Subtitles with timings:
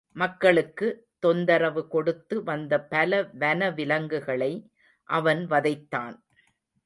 [0.11, 1.07] மக்களுக்கு
[1.19, 4.69] தொந்தரவு கொடுத்து வந்த பல வனவிலங்குகளை
[5.03, 6.15] அவன் வதைத்தான்.